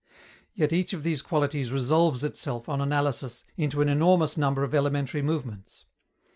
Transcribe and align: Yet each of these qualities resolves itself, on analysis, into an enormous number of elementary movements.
Yet 0.55 0.73
each 0.73 0.93
of 0.93 1.03
these 1.03 1.21
qualities 1.21 1.71
resolves 1.71 2.23
itself, 2.23 2.67
on 2.67 2.81
analysis, 2.81 3.43
into 3.55 3.83
an 3.83 3.87
enormous 3.87 4.35
number 4.35 4.63
of 4.63 4.73
elementary 4.73 5.21
movements. 5.21 5.85